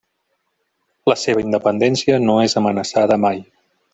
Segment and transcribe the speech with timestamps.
[1.11, 3.45] La seva independència no és amenaçada mai.